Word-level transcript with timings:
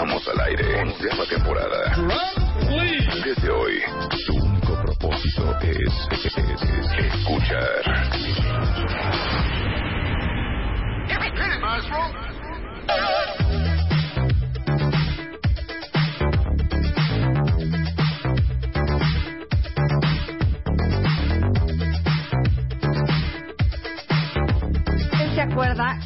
estamos 0.00 0.26
al 0.28 0.40
aire. 0.40 0.82
Onceava 0.82 1.26
temporada. 1.26 1.94
Desde 3.22 3.50
hoy, 3.50 3.80
tu 4.26 4.34
único 4.34 4.74
propósito 4.82 5.58
es, 5.60 6.19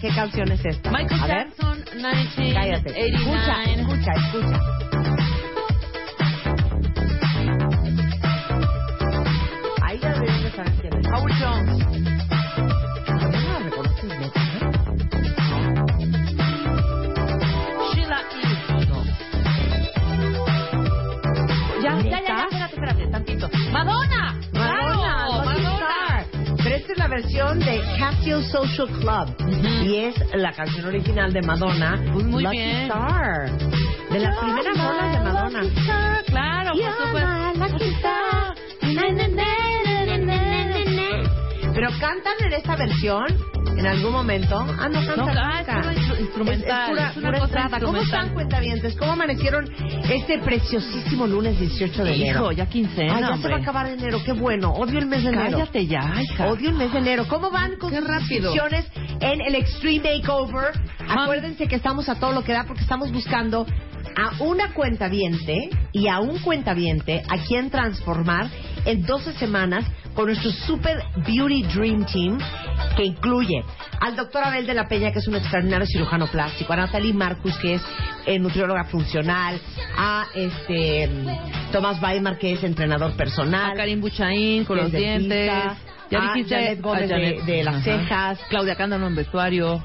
qué 0.05 0.14
canción 0.14 0.52
es 0.52 0.62
esta? 0.66 0.91
Michael 0.91 1.20
a 1.22 1.27
ver, 1.27 1.36
Jackson, 1.48 1.84
cállate. 2.52 3.08
Escucha, 3.08 3.56
1989. 3.64 3.80
escucha, 3.80 4.12
escucha. 4.12 5.33
Versión 27.14 27.60
de 27.60 27.80
Casio 27.98 28.42
Social 28.42 28.88
Club. 28.88 29.36
Y 29.84 29.97
es 29.98 30.14
la 30.34 30.52
canción 30.52 30.86
original 30.86 31.32
de 31.32 31.42
Madonna, 31.42 32.02
Pues 32.12 32.25
muy 32.26 32.42
Lucky 32.42 32.56
bien. 32.56 32.82
Star. 32.82 33.50
De 34.10 34.19
las 34.19 34.36
primeras 34.38 34.76
rolas 34.76 35.12
de 35.12 35.20
Madonna. 35.20 35.62
Lucky 35.62 35.80
Star, 35.80 36.24
Claro, 36.24 36.72
por 36.72 37.06
supuesto. 37.06 37.28
Pero 41.74 41.88
cantan 42.00 42.34
en 42.47 42.53
esta 42.53 42.76
versión 42.76 43.26
en 43.76 43.86
algún 43.86 44.12
momento. 44.12 44.56
Ah, 44.78 44.88
no 44.88 45.00
cantan 45.06 45.16
No, 45.16 45.26
nunca. 45.26 45.60
es 45.92 45.98
instru- 45.98 46.20
instrumental, 46.20 46.80
Es, 46.80 46.84
es 46.84 46.90
pura, 46.90 47.10
es 47.10 47.16
una 47.16 47.26
pura 47.28 47.38
cosa 47.40 47.44
entrada. 47.44 47.68
¿Cómo 47.80 47.98
instrumental. 47.98 48.02
están, 48.20 48.34
cuentavientes? 48.34 48.96
¿Cómo 48.96 49.12
amanecieron 49.12 49.70
este 50.10 50.38
preciosísimo 50.38 51.26
lunes 51.26 51.58
18 51.58 52.04
de 52.04 52.14
enero? 52.14 52.40
Hijo, 52.42 52.52
ya 52.52 52.66
quincena, 52.66 53.14
Ay, 53.16 53.20
ya 53.22 53.26
se 53.28 53.32
hombre. 53.34 53.50
va 53.52 53.58
a 53.58 53.62
acabar 53.62 53.86
enero. 53.86 54.18
Qué 54.24 54.32
bueno. 54.32 54.70
Odio 54.72 54.98
el 54.98 55.06
mes 55.06 55.22
de 55.24 55.30
enero. 55.30 55.58
Cállate 55.58 55.86
ya, 55.86 56.12
hija. 56.22 56.46
Odio 56.46 56.70
el 56.70 56.76
mes 56.76 56.92
de 56.92 56.98
enero. 56.98 57.26
¿Cómo 57.28 57.50
van 57.50 57.76
con 57.76 57.90
Qué 57.90 58.00
sus 58.00 58.08
inscripciones 58.20 58.86
en 59.20 59.40
el 59.40 59.54
Extreme 59.56 60.18
Makeover? 60.18 60.72
Acuérdense 61.08 61.66
que 61.68 61.76
estamos 61.76 62.08
a 62.08 62.14
todo 62.16 62.32
lo 62.32 62.42
que 62.44 62.52
da 62.52 62.64
porque 62.64 62.82
estamos 62.82 63.12
buscando 63.12 63.66
a 64.16 64.42
una 64.42 64.72
cuentaviente 64.74 65.70
y 65.92 66.08
a 66.08 66.20
un 66.20 66.38
cuentaviente 66.38 67.22
a 67.28 67.38
quien 67.38 67.68
transformar 67.70 68.48
en 68.84 69.05
12 69.05 69.33
semanas 69.34 69.84
con 70.15 70.27
nuestro 70.27 70.50
Super 70.50 71.03
Beauty 71.27 71.62
Dream 71.65 72.05
Team 72.06 72.39
que 72.97 73.05
incluye 73.05 73.65
al 74.00 74.17
doctor 74.17 74.45
Abel 74.45 74.67
de 74.67 74.75
la 74.75 74.87
Peña, 74.87 75.12
que 75.12 75.19
es 75.19 75.28
un 75.28 75.37
extraordinario 75.37 75.87
cirujano 75.87 76.27
plástico, 76.27 76.72
a 76.72 76.77
Natalie 76.77 77.12
Marcus, 77.12 77.56
que 77.59 77.75
es 77.75 77.83
eh, 78.27 78.39
nutrióloga 78.39 78.84
funcional, 78.84 79.61
a 79.97 80.27
este 80.34 81.09
mm, 81.09 81.72
Tomás 81.72 82.00
Weimar, 82.03 82.39
que 82.39 82.53
es 82.53 82.62
entrenador 82.62 83.17
personal, 83.17 83.72
A 83.72 83.75
Karim 83.75 84.00
Buchaín 84.00 84.65
con 84.65 84.77
los 84.77 84.93
dientes. 84.93 85.51
Ya 86.14 86.30
a 86.30 86.34
dijiste 86.34 86.54
Janet 86.54 86.80
Gómez 86.80 87.10
a 87.10 87.14
Janet. 87.14 87.44
de, 87.44 87.52
de 87.52 87.64
las 87.64 87.75
Ajá. 87.76 87.84
cejas, 87.84 88.41
Claudia 88.48 88.76
Cándano 88.76 89.06
en 89.06 89.14
vestuario. 89.14 89.82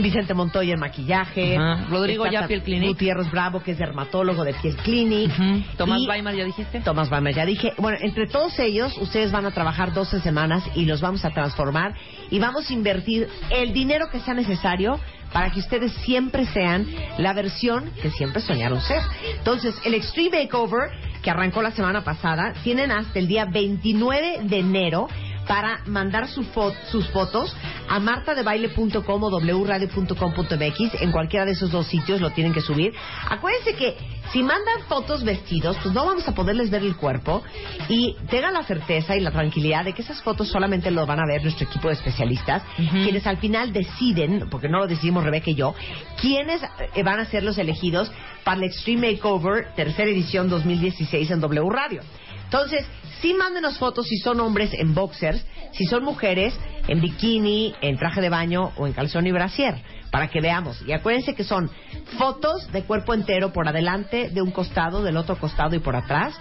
Vicente 0.00 0.32
Montoya 0.32 0.74
en 0.74 0.78
maquillaje, 0.78 1.56
Ajá. 1.56 1.86
Rodrigo 1.90 2.24
ya 2.30 2.46
Piel 2.46 2.62
Clinic. 2.62 2.90
Gutiérrez 2.90 3.28
Bravo, 3.32 3.60
que 3.64 3.72
es 3.72 3.78
dermatólogo 3.78 4.44
de 4.44 4.54
Piel 4.54 4.76
Clinic. 4.76 5.32
Tomás 5.76 6.02
Weimar, 6.08 6.36
¿ya 6.36 6.44
dijiste? 6.44 6.78
Tomás 6.82 7.10
Weimar, 7.10 7.34
ya 7.34 7.44
dije. 7.44 7.72
Bueno, 7.78 7.98
entre 8.00 8.28
todos 8.28 8.56
ellos, 8.60 8.96
ustedes 8.98 9.32
van 9.32 9.44
a 9.46 9.50
trabajar 9.50 9.92
12 9.92 10.20
semanas 10.20 10.62
y 10.76 10.84
los 10.84 11.00
vamos 11.00 11.24
a 11.24 11.30
transformar 11.30 11.94
y 12.30 12.38
vamos 12.38 12.70
a 12.70 12.72
invertir 12.72 13.26
el 13.50 13.72
dinero 13.72 14.08
que 14.08 14.20
sea 14.20 14.34
necesario 14.34 15.00
para 15.32 15.50
que 15.50 15.58
ustedes 15.58 15.92
siempre 16.04 16.46
sean 16.46 16.86
la 17.18 17.32
versión 17.32 17.90
que 18.00 18.10
siempre 18.12 18.40
soñaron 18.40 18.80
ser. 18.80 19.00
Entonces, 19.36 19.74
el 19.84 19.94
Extreme 19.94 20.44
Makeover, 20.44 20.90
que 21.24 21.30
arrancó 21.32 21.60
la 21.60 21.72
semana 21.72 22.04
pasada, 22.04 22.52
tienen 22.62 22.92
hasta 22.92 23.18
el 23.18 23.26
día 23.26 23.46
29 23.46 24.42
de 24.44 24.58
enero 24.60 25.08
para 25.48 25.80
mandar 25.86 26.28
su 26.28 26.42
fo- 26.44 26.74
sus 26.90 27.08
fotos 27.08 27.56
a 27.88 27.98
martadebaile.com 27.98 29.22
o 29.24 29.30
wradio.com.mx. 29.40 31.00
En 31.00 31.10
cualquiera 31.10 31.44
de 31.46 31.52
esos 31.52 31.70
dos 31.72 31.86
sitios 31.86 32.20
lo 32.20 32.30
tienen 32.30 32.52
que 32.52 32.60
subir. 32.60 32.92
Acuérdense 33.28 33.74
que 33.74 33.96
si 34.32 34.42
mandan 34.42 34.82
fotos 34.88 35.24
vestidos, 35.24 35.76
pues 35.82 35.94
no 35.94 36.04
vamos 36.04 36.28
a 36.28 36.34
poderles 36.34 36.70
ver 36.70 36.82
el 36.82 36.96
cuerpo. 36.96 37.42
Y 37.88 38.14
tengan 38.30 38.52
la 38.54 38.62
certeza 38.62 39.16
y 39.16 39.20
la 39.20 39.30
tranquilidad 39.30 39.84
de 39.84 39.94
que 39.94 40.02
esas 40.02 40.22
fotos 40.22 40.48
solamente 40.48 40.90
lo 40.90 41.06
van 41.06 41.18
a 41.20 41.26
ver 41.26 41.42
nuestro 41.42 41.66
equipo 41.66 41.88
de 41.88 41.94
especialistas, 41.94 42.62
quienes 42.76 43.26
al 43.26 43.38
final 43.38 43.72
deciden, 43.72 44.48
porque 44.50 44.68
no 44.68 44.78
lo 44.78 44.86
decidimos 44.86 45.24
Rebeca 45.24 45.50
y 45.50 45.54
yo, 45.54 45.74
quiénes 46.20 46.60
eh, 46.94 47.02
van 47.02 47.20
a 47.20 47.24
ser 47.24 47.42
los 47.42 47.56
elegidos 47.56 48.12
para 48.44 48.58
el 48.58 48.64
Extreme 48.64 49.12
Makeover, 49.12 49.72
tercera 49.74 50.10
edición 50.10 50.48
2016 50.50 51.30
en 51.30 51.40
W 51.40 51.68
Radio. 51.70 52.02
Entonces, 52.50 52.86
sí 53.20 53.34
mándenos 53.34 53.76
fotos 53.78 54.06
si 54.06 54.16
son 54.18 54.40
hombres 54.40 54.70
en 54.72 54.94
boxers, 54.94 55.44
si 55.72 55.84
son 55.84 56.02
mujeres 56.02 56.58
en 56.86 57.00
bikini, 57.00 57.74
en 57.82 57.98
traje 57.98 58.22
de 58.22 58.30
baño 58.30 58.72
o 58.76 58.86
en 58.86 58.94
calzón 58.94 59.26
y 59.26 59.32
brasier, 59.32 59.74
para 60.10 60.28
que 60.28 60.40
veamos. 60.40 60.80
Y 60.86 60.92
acuérdense 60.92 61.34
que 61.34 61.44
son 61.44 61.70
fotos 62.16 62.72
de 62.72 62.84
cuerpo 62.84 63.12
entero 63.12 63.52
por 63.52 63.68
adelante, 63.68 64.30
de 64.30 64.40
un 64.40 64.50
costado, 64.50 65.02
del 65.02 65.18
otro 65.18 65.36
costado 65.38 65.76
y 65.76 65.78
por 65.78 65.94
atrás, 65.94 66.34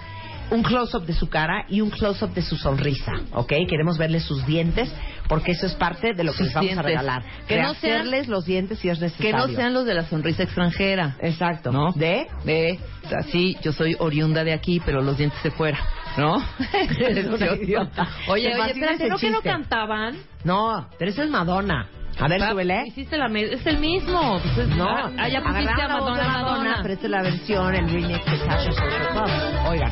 un 0.49 0.63
close-up 0.63 1.05
de 1.05 1.11
su 1.11 1.27
cara 1.27 1.65
y 1.67 1.81
un 1.81 1.89
close-up 1.89 2.33
de 2.33 2.41
su 2.41 2.55
sonrisa, 2.55 3.11
¿ok? 3.33 3.51
Queremos 3.67 3.97
verles 3.97 4.23
sus 4.23 4.45
dientes 4.45 4.89
porque 5.27 5.51
eso 5.51 5.65
es 5.65 5.73
parte 5.73 6.13
de 6.13 6.23
lo 6.23 6.31
que 6.31 6.37
Sus 6.37 6.45
les 6.47 6.53
vamos 6.55 6.67
dientes. 6.69 6.85
a 6.85 6.87
regalar. 6.87 7.23
Que 7.49 7.61
no 7.61 7.73
sean- 7.73 8.09
los 8.29 8.45
dientes 8.45 8.79
si 8.79 8.87
es 8.87 8.97
Que 8.97 9.05
necesario. 9.07 9.35
no 9.47 9.47
sean 9.53 9.73
los 9.73 9.85
de 9.85 9.93
la 9.93 10.03
sonrisa 10.05 10.43
extranjera. 10.43 11.17
Exacto. 11.19 11.73
¿No? 11.73 11.91
¿De? 11.91 12.27
De, 12.45 12.79
así, 13.19 13.57
yo 13.61 13.73
soy 13.73 13.97
oriunda 13.99 14.45
de 14.45 14.53
aquí, 14.53 14.81
pero 14.85 15.01
los 15.01 15.17
dientes 15.17 15.43
de 15.43 15.51
fuera, 15.51 15.79
¿no? 16.17 16.43
Eres 16.99 17.27
una 17.27 17.55
idiota. 17.55 18.07
Oye, 18.27 18.53
oye, 18.53 18.71
espérate, 18.71 19.07
¿no 19.09 19.17
que 19.17 19.29
no 19.29 19.41
cantaban? 19.41 20.17
No, 20.43 20.87
pero 20.97 21.11
esa 21.11 21.23
es 21.23 21.29
Madonna. 21.29 21.87
A 22.19 22.27
ver, 22.27 22.41
súbele. 22.41 22.83
Hiciste 22.87 23.15
la 23.17 23.27
es 23.27 23.65
el 23.67 23.77
mismo. 23.77 24.39
Pues 24.41 24.57
es- 24.57 24.75
No, 24.75 24.89
ah, 24.89 25.11
ah, 25.19 25.27
pusiste 25.41 25.81
a 25.81 25.87
de 25.87 25.93
Madonna, 25.93 26.27
Madonna. 26.27 26.79
pero 26.81 26.93
esta 26.95 27.05
es 27.05 27.11
la 27.11 27.21
versión, 27.21 27.75
el 27.75 27.89
remix 27.89 28.25
de 28.25 28.37
Tasha 28.39 28.71
Social 28.71 29.07
Club. 29.11 29.29
Oiga, 29.69 29.91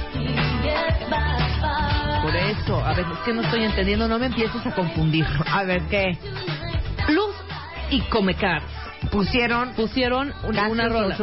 Por 2.24 2.36
eso, 2.36 2.84
a 2.84 2.94
ver, 2.96 3.06
es 3.12 3.20
que 3.20 3.34
no 3.34 3.42
estoy 3.44 3.64
entendiendo, 3.64 4.08
no 4.08 4.18
me 4.18 4.26
empieces 4.26 4.66
a 4.66 4.72
confundir. 4.74 5.26
a 5.46 5.64
ver 5.64 5.84
qué. 5.84 6.18
Plus 7.06 7.36
y 7.92 8.02
Comecar 8.10 8.64
Pusieron 9.12 9.74
pusieron 9.76 10.34
una, 10.44 10.68
una 10.70 10.90
rola. 10.90 11.16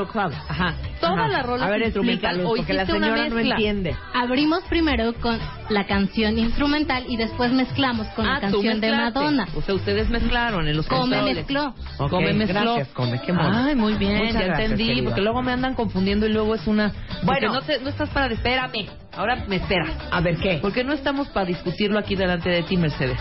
Ajá. 0.48 0.74
Toda 1.00 1.12
Ajá. 1.14 1.28
la 1.28 1.42
rola 1.42 1.66
A 1.66 1.70
ver, 1.70 1.80
se 1.82 1.88
explica, 1.88 2.30
instrumental, 2.32 2.40
o 2.46 2.54
porque 2.56 2.72
la 2.72 2.82
hiciste 2.82 2.96
una 2.98 3.06
señora 3.08 3.28
no 3.28 3.38
entiende. 3.38 3.96
Abrimos 4.14 4.62
primero 4.68 5.12
con 5.14 5.38
la 5.68 5.84
canción 5.86 6.38
instrumental 6.38 7.04
y 7.08 7.16
después 7.16 7.52
mezclamos 7.52 8.06
con 8.08 8.26
Ah, 8.26 8.34
la 8.40 8.48
tú 8.48 8.52
canción 8.62 8.80
de. 8.80 8.92
Madonna. 8.92 9.46
O 9.56 9.62
sea, 9.62 9.74
ustedes 9.74 10.08
mezclaron 10.10 10.68
en 10.68 10.76
los 10.76 10.86
Come 10.86 11.00
controles. 11.00 11.36
mezcló. 11.36 11.74
Ok, 11.98 12.10
Come 12.10 12.32
mezcló. 12.34 12.60
gracias, 12.74 12.88
Come, 12.94 13.20
qué 13.24 13.32
mono. 13.32 13.64
Ay, 13.66 13.74
muy 13.74 13.94
bien, 13.94 14.18
Muchas 14.18 14.34
ya 14.34 14.40
gracias, 14.44 14.60
entendí, 14.70 14.86
querido. 14.86 15.04
porque 15.06 15.20
luego 15.22 15.42
me 15.42 15.52
andan 15.52 15.74
confundiendo 15.74 16.26
y 16.26 16.32
luego 16.32 16.54
es 16.54 16.66
una... 16.66 16.92
Bueno. 17.24 17.52
No, 17.52 17.62
te, 17.62 17.80
no 17.80 17.88
estás 17.88 18.08
para... 18.10 18.32
Espérame, 18.32 18.86
ahora 19.16 19.44
me 19.48 19.56
esperas. 19.56 19.90
A 20.10 20.20
ver 20.20 20.36
qué. 20.36 20.58
Porque 20.62 20.84
no 20.84 20.92
estamos 20.92 21.28
para 21.28 21.46
discutirlo 21.46 21.98
aquí 21.98 22.14
delante 22.14 22.48
de 22.48 22.62
ti, 22.62 22.76
Mercedes. 22.76 23.18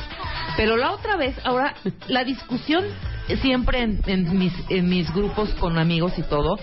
Pero 0.58 0.78
la 0.78 0.92
otra 0.92 1.16
vez, 1.16 1.36
ahora, 1.46 1.74
la 2.08 2.24
discusión 2.24 2.84
siempre 3.42 3.82
en, 3.84 4.02
en 4.08 4.38
mis, 4.38 4.54
en 4.70 4.90
mis 4.90 5.12
grupos 5.14 5.50
con 5.56 5.78
amigos 5.78 6.14
y 6.18 6.24
todo, 6.24 6.58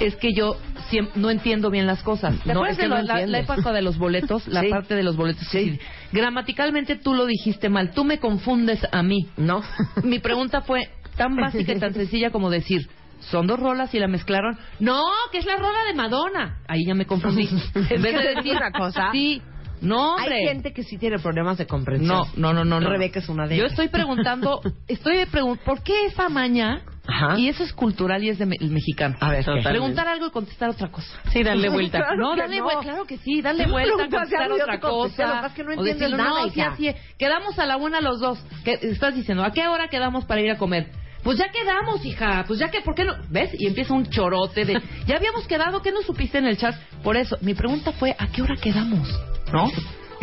es 0.00 0.16
que 0.16 0.32
yo 0.34 0.56
siem- 0.90 1.10
no 1.14 1.30
entiendo 1.30 1.70
bien 1.70 1.86
las 1.86 2.02
cosas. 2.02 2.38
¿Te 2.44 2.54
No, 2.54 2.66
es 2.66 2.76
que 2.76 2.82
de 2.84 2.88
no 2.88 3.02
la, 3.02 3.26
la- 3.26 3.38
época 3.38 3.72
de 3.72 3.82
los 3.82 3.98
boletos? 3.98 4.46
La 4.48 4.60
Sí. 4.62 4.68
parte 4.68 4.94
de 4.94 5.02
los 5.02 5.16
boletos. 5.16 5.46
Sí. 5.48 5.78
Gramaticalmente 6.12 6.96
tú 6.96 7.14
lo 7.14 7.26
dijiste 7.26 7.68
mal. 7.68 7.92
Tú 7.92 8.04
me 8.04 8.18
confundes 8.18 8.80
a 8.90 9.02
mí. 9.02 9.28
No. 9.36 9.62
Mi 10.02 10.18
pregunta 10.18 10.60
fue 10.62 10.88
tan 11.16 11.36
básica 11.36 11.72
y 11.72 11.78
tan 11.78 11.92
sencilla 11.94 12.30
como 12.30 12.50
decir, 12.50 12.88
¿son 13.20 13.46
dos 13.46 13.58
rolas 13.60 13.94
y 13.94 13.98
la 13.98 14.08
mezclaron? 14.08 14.58
No, 14.80 15.02
que 15.30 15.38
es 15.38 15.44
la 15.46 15.56
rola 15.56 15.84
de 15.86 15.94
Madonna. 15.94 16.58
Ahí 16.68 16.84
ya 16.86 16.94
me 16.94 17.06
confundí. 17.06 17.48
En 17.74 18.02
vez 18.02 18.14
de 18.14 18.34
decir 18.34 18.56
una 18.56 18.70
cosa. 18.72 19.10
Sí. 19.12 19.40
No, 19.82 20.14
hombre. 20.14 20.36
Hay 20.36 20.46
gente 20.46 20.72
que 20.72 20.82
sí 20.84 20.96
tiene 20.96 21.18
problemas 21.18 21.58
de 21.58 21.66
comprensión. 21.66 22.08
No, 22.08 22.26
no, 22.36 22.52
no, 22.52 22.64
no. 22.64 22.80
no. 22.80 22.88
Rebeca 22.90 23.18
es 23.18 23.28
una 23.28 23.46
de 23.46 23.56
Yo 23.56 23.62
ellas. 23.64 23.72
estoy 23.72 23.88
preguntando, 23.88 24.60
estoy 24.88 25.26
preguntando, 25.26 25.64
¿por 25.64 25.82
qué 25.82 26.06
esa 26.06 26.28
maña? 26.28 26.82
Ajá. 27.06 27.36
Y 27.36 27.48
eso 27.48 27.64
es 27.64 27.72
cultural 27.72 28.22
y 28.22 28.28
es 28.28 28.38
de 28.38 28.46
me- 28.46 28.56
el 28.60 28.70
mexicano. 28.70 29.16
A 29.20 29.30
ver, 29.30 29.40
¿qué? 29.40 29.44
Totalmente. 29.46 29.70
Preguntar 29.70 30.06
algo 30.08 30.26
y 30.26 30.30
contestar 30.30 30.70
otra 30.70 30.88
cosa. 30.92 31.08
Sí, 31.32 31.42
darle 31.42 31.68
vuelta. 31.68 31.98
Claro 32.02 32.16
no, 32.16 32.34
que 32.34 32.40
darle 32.42 32.58
no. 32.58 32.64
vuelta, 32.64 32.82
claro 32.82 33.04
que 33.06 33.18
sí, 33.18 33.42
darle 33.42 33.64
Tú 33.64 33.70
vuelta, 33.72 33.96
contestar 34.08 34.42
algo, 34.42 34.56
yo 34.56 34.62
otra 34.62 34.74
lo 34.74 34.80
cosa. 34.80 35.16
pasa 35.26 35.46
es 35.48 35.52
que 35.54 35.62
no 35.64 35.68
o 35.70 35.72
entiendes 35.72 35.98
decirlo, 35.98 36.16
nada, 36.24 36.42
no, 36.42 36.48
sí, 36.50 36.60
hija. 36.60 36.70
así 36.70 36.88
es. 36.88 36.96
Quedamos 37.18 37.58
a 37.58 37.66
la 37.66 37.76
una 37.76 38.00
los 38.00 38.20
dos. 38.20 38.38
Que 38.64 38.78
estás 38.82 39.14
diciendo, 39.16 39.42
¿a 39.44 39.50
qué 39.50 39.66
hora 39.66 39.88
quedamos 39.88 40.24
para 40.26 40.40
ir 40.42 40.50
a 40.52 40.58
comer? 40.58 40.90
Pues 41.24 41.38
ya 41.38 41.50
quedamos, 41.50 42.04
hija. 42.04 42.44
Pues 42.46 42.58
ya 42.60 42.68
que, 42.70 42.80
¿por 42.82 42.94
qué 42.94 43.04
no? 43.04 43.14
¿Ves? 43.30 43.50
Y 43.58 43.66
empieza 43.66 43.94
un 43.94 44.06
chorote 44.08 44.64
de, 44.64 44.80
ya 45.06 45.16
habíamos 45.16 45.46
quedado, 45.48 45.82
¿qué 45.82 45.90
no 45.92 46.02
supiste 46.02 46.38
en 46.38 46.46
el 46.46 46.56
chat? 46.56 46.74
Por 47.02 47.16
eso, 47.16 47.36
mi 47.40 47.54
pregunta 47.54 47.92
fue, 47.92 48.14
¿a 48.18 48.28
qué 48.28 48.42
hora 48.42 48.54
quedamos? 48.56 49.08
¿No? 49.52 49.64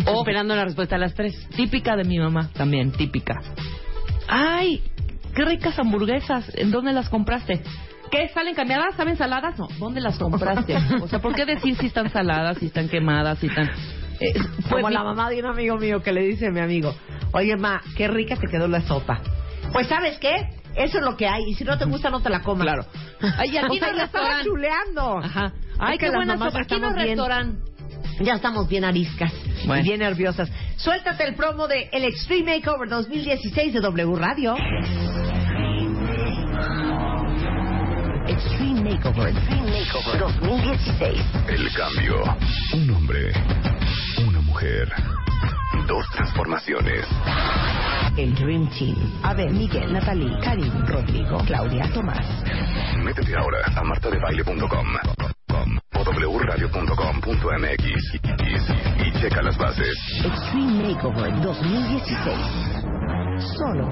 O 0.06 0.20
Esperando 0.20 0.56
la 0.56 0.64
respuesta 0.66 0.96
a 0.96 1.00
las 1.00 1.14
tres. 1.14 1.48
Típica 1.56 1.96
de 1.96 2.04
mi 2.06 2.18
mamá, 2.20 2.50
también, 2.54 2.92
típica. 2.92 3.42
¡Ay! 4.28 4.81
¡Qué 5.36 5.44
ricas 5.46 5.78
hamburguesas! 5.80 6.52
¿En 6.56 6.72
dónde 6.72 6.94
las 6.94 7.10
compraste? 7.10 7.62
¿Qué? 8.12 8.30
¿Salen 8.30 8.56
cambiadas? 8.56 8.96
¿Saben 8.96 9.18
saladas? 9.18 9.58
No. 9.60 9.68
¿Dónde 9.78 10.02
las 10.02 10.18
compraste? 10.18 10.76
O 11.02 11.08
sea, 11.08 11.20
¿por 11.20 11.36
qué 11.36 11.46
decir 11.46 11.76
si 11.78 11.88
están 11.88 12.10
saladas, 12.10 12.58
si 12.58 12.68
están 12.68 12.90
quemadas, 12.90 13.40
si 13.40 13.48
están... 13.48 13.70
Eh, 14.20 14.34
fue 14.68 14.81
Como 14.81 14.88
mi- 14.88 14.94
la 14.94 15.04
mamá 15.04 15.30
de 15.30 15.40
un 15.40 15.46
amigo 15.46 15.78
mío 15.78 16.02
que 16.02 16.12
le 16.12 16.22
dice 16.24 16.48
a 16.48 16.52
mi 16.52 16.60
amigo, 16.60 16.94
oye, 17.32 17.56
ma, 17.56 17.82
qué 17.96 18.08
rica 18.08 18.36
te 18.36 18.48
quedó 18.48 18.68
la 18.68 18.82
sopa. 18.82 19.22
Pues, 19.72 19.88
¿sabes 19.88 20.18
qué? 20.18 20.36
Eso 20.75 20.98
es 20.98 21.04
lo 21.04 21.16
que 21.16 21.28
hay. 21.28 21.44
Y 21.48 21.54
si 21.54 21.64
no 21.64 21.78
te 21.78 21.86
gusta, 21.86 22.10
no 22.10 22.22
te 22.22 22.30
la 22.30 22.42
comas. 22.42 22.64
Claro. 22.66 22.86
Ay, 23.38 23.56
aquí 23.58 23.78
O 23.78 23.80
sea, 23.80 23.94
no 23.94 23.98
la 24.24 24.44
chuleando. 24.44 25.18
Ajá. 25.20 25.54
Ay, 25.78 25.94
Es 25.96 26.00
que 26.00 26.06
qué 26.10 26.16
buena 26.16 26.38
sopa. 26.38 26.60
Aquí 26.62 26.80
no 26.80 26.92
restaurante. 26.94 27.69
Ya 28.21 28.33
estamos 28.36 28.68
bien 28.68 28.83
ariscas 28.83 29.31
Bueno. 29.66 29.81
y 29.81 29.83
bien 29.83 30.00
nerviosas. 30.00 30.50
Suéltate 30.77 31.24
el 31.25 31.36
promo 31.36 31.68
de 31.68 31.89
El 31.92 32.04
Extreme 32.06 32.56
Makeover 32.57 32.89
2016 32.89 33.74
de 33.74 33.80
W 33.80 34.16
Radio. 34.16 34.56
Extreme 38.27 38.81
Makeover, 38.92 39.30
Extreme 39.30 39.71
Makeover 39.71 40.19
2016. 40.19 41.21
El 41.48 41.71
cambio. 41.74 42.24
Un 42.74 42.89
hombre. 42.92 43.31
Una 44.27 44.42
mujer. 44.42 44.92
Dos 45.88 46.06
transformaciones. 46.13 47.06
El 48.18 48.36
Dream 48.36 48.69
Team. 48.77 48.95
A 49.24 49.33
ver, 49.33 49.50
Miguel, 49.51 49.92
Natalie, 49.94 50.38
Karim, 50.44 50.72
Rodrigo, 50.86 51.38
Claudia, 51.45 51.89
Tomás. 51.94 52.25
Métete 53.04 53.33
ahora 53.36 53.60
a 53.75 53.83
martadebaile.com 53.83 55.29
com, 56.25 56.33
o 56.36 56.38
wradio.com.mx 56.38 57.83
y, 57.83 58.18
y- 58.18 59.07
y 59.07 59.12
checa 59.21 59.42
las 59.42 59.57
bases. 59.57 59.95
Extreme 60.24 60.94
Makeover 60.94 61.42
2016. 61.42 62.38
Solo 63.57 63.89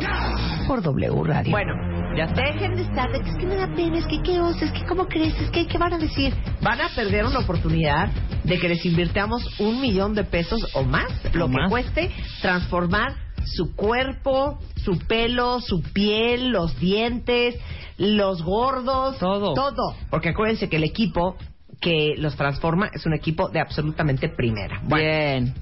por 0.68 0.82
W 0.82 1.24
Radio. 1.24 1.52
Bueno, 1.52 1.74
Ya 2.18 2.26
está. 2.26 2.42
dejen 2.42 2.76
de 2.76 2.82
estar 2.82 3.10
es 3.16 3.36
que 3.38 3.46
me 3.46 3.56
da 3.56 3.68
pena, 3.74 3.98
es 4.00 4.06
que 4.08 4.22
qué 4.22 4.40
oso, 4.42 4.66
es 4.66 4.72
que 4.74 4.86
cómo 4.86 5.08
crees, 5.08 5.40
es 5.40 5.50
que 5.52 5.66
qué 5.68 5.78
van 5.78 5.94
a 5.94 5.98
decir. 5.98 6.34
Van 6.62 6.82
a 6.82 6.90
perder 6.94 7.26
una 7.26 7.40
oportunidad 7.40 8.10
de 8.44 8.60
que 8.60 8.68
les 8.68 8.86
invirtamos 8.86 9.42
un 9.60 9.80
millón 9.80 10.14
de 10.16 10.24
pesos 10.26 10.60
o 10.74 10.84
más, 10.84 11.08
lo 11.34 11.46
O 11.46 11.50
que 11.50 11.54
más. 11.56 11.70
cueste 11.70 12.12
transformar 12.42 13.14
su 13.46 13.74
cuerpo, 13.76 14.60
su 14.84 14.98
pelo, 15.08 15.62
su 15.62 15.82
piel, 15.94 16.50
los 16.50 16.78
dientes, 16.80 17.56
los 17.98 18.44
gordos, 18.44 19.18
Todo. 19.20 19.54
todo. 19.54 19.96
Porque 20.10 20.30
acuérdense 20.30 20.68
que 20.68 20.76
el 20.76 20.84
equipo 20.84 21.38
que 21.80 22.16
los 22.18 22.36
transforma 22.36 22.90
es 22.94 23.06
un 23.06 23.14
equipo 23.14 23.50
de 23.50 23.60
absolutamente 23.60 24.30
primera. 24.30 24.82
Bien. 24.84 25.54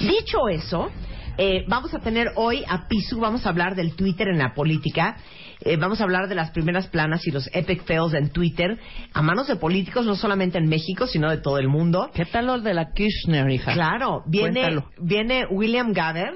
Dicho 0.00 0.48
eso, 0.48 0.90
eh, 1.38 1.64
vamos 1.68 1.94
a 1.94 2.00
tener 2.00 2.28
hoy 2.36 2.64
a 2.68 2.88
Pisu, 2.88 3.18
vamos 3.20 3.46
a 3.46 3.48
hablar 3.48 3.74
del 3.74 3.94
Twitter 3.94 4.28
en 4.28 4.38
la 4.38 4.54
política, 4.54 5.16
eh, 5.60 5.76
vamos 5.76 6.00
a 6.00 6.04
hablar 6.04 6.28
de 6.28 6.34
las 6.34 6.50
primeras 6.50 6.88
planas 6.88 7.26
y 7.26 7.30
los 7.30 7.48
epic 7.54 7.84
fails 7.84 8.14
en 8.14 8.30
Twitter, 8.30 8.78
a 9.14 9.22
manos 9.22 9.46
de 9.46 9.56
políticos 9.56 10.04
no 10.04 10.16
solamente 10.16 10.58
en 10.58 10.66
México, 10.68 11.06
sino 11.06 11.30
de 11.30 11.38
todo 11.38 11.58
el 11.58 11.68
mundo. 11.68 12.10
¿Qué 12.12 12.24
tal 12.24 12.46
lo 12.46 12.60
de 12.60 12.74
la 12.74 12.92
Kirchner, 12.92 13.48
hija? 13.50 13.72
Claro, 13.72 14.24
viene, 14.26 14.60
Cuéntalo. 14.60 14.90
viene 15.00 15.46
William 15.46 15.92
Gaber 15.92 16.34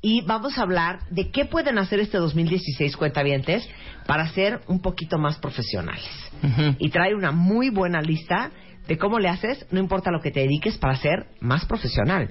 y 0.00 0.20
vamos 0.20 0.58
a 0.58 0.62
hablar 0.62 1.00
de 1.10 1.30
qué 1.30 1.46
pueden 1.46 1.78
hacer 1.78 1.98
este 1.98 2.18
2016 2.18 2.96
cuentavientes 2.96 3.68
para 4.06 4.28
ser 4.28 4.60
un 4.68 4.80
poquito 4.80 5.18
más 5.18 5.38
profesionales. 5.38 6.08
Y 6.78 6.90
trae 6.90 7.14
una 7.14 7.32
muy 7.32 7.70
buena 7.70 8.00
lista 8.00 8.52
de 8.86 8.98
cómo 8.98 9.18
le 9.18 9.28
haces, 9.28 9.66
no 9.70 9.80
importa 9.80 10.10
lo 10.10 10.20
que 10.20 10.30
te 10.30 10.40
dediques, 10.40 10.78
para 10.78 10.96
ser 10.96 11.26
más 11.40 11.64
profesional. 11.66 12.30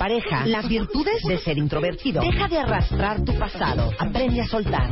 pareja. 0.00 0.46
Las 0.46 0.66
virtudes 0.66 1.22
de 1.28 1.36
ser 1.38 1.58
introvertido. 1.58 2.22
Deja 2.22 2.48
de 2.48 2.58
arrastrar 2.58 3.22
tu 3.22 3.38
pasado. 3.38 3.90
Aprende 3.98 4.40
a 4.40 4.46
soltar. 4.46 4.88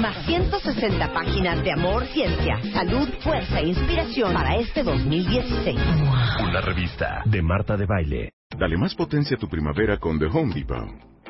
Más 0.00 0.24
160 0.24 1.12
páginas 1.12 1.64
de 1.64 1.72
amor, 1.72 2.06
ciencia, 2.06 2.60
salud, 2.72 3.08
fuerza 3.20 3.58
e 3.58 3.68
inspiración 3.68 4.32
para 4.32 4.56
este 4.56 4.84
2016. 4.84 5.76
Una 6.48 6.60
revista 6.60 7.22
de 7.24 7.42
Marta 7.42 7.76
de 7.76 7.86
Baile. 7.86 8.32
Dale 8.56 8.76
más 8.76 8.94
potencia 8.94 9.36
a 9.36 9.40
tu 9.40 9.48
primavera 9.48 9.98
con 9.98 10.20
The 10.20 10.26
Home 10.26 10.54
Depot. 10.54 11.11